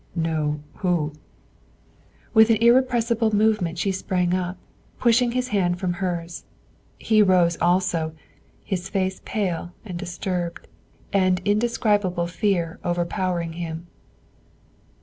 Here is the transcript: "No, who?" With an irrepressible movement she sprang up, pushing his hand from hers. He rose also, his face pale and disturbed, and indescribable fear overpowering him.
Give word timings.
"No, 0.15 0.59
who?" 0.77 1.13
With 2.33 2.49
an 2.49 2.55
irrepressible 2.55 3.35
movement 3.35 3.77
she 3.77 3.91
sprang 3.91 4.33
up, 4.33 4.57
pushing 4.97 5.33
his 5.33 5.49
hand 5.49 5.77
from 5.79 5.93
hers. 5.93 6.43
He 6.97 7.21
rose 7.21 7.55
also, 7.61 8.15
his 8.63 8.89
face 8.89 9.21
pale 9.25 9.73
and 9.85 9.99
disturbed, 9.99 10.67
and 11.13 11.39
indescribable 11.45 12.25
fear 12.25 12.79
overpowering 12.83 13.53
him. 13.53 13.85